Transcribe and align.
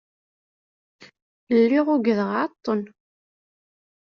Lliɣ 1.59 1.87
ugdeɣ 1.95 2.29
εṭen. 2.45 2.81